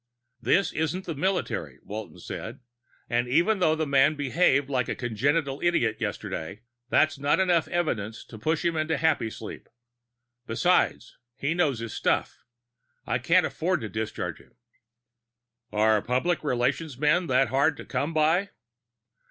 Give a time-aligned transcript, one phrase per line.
[0.41, 2.59] "This isn't the military," Walton said.
[3.07, 8.25] "And even though the man behaved like a congenital idiot yesterday, that's not enough evidence
[8.25, 9.67] to push him into Happysleep.
[10.47, 12.39] Besides, he knows his stuff.
[13.05, 14.55] I can't afford to discharge him."
[15.71, 18.49] "Are public relations men that hard to come by?"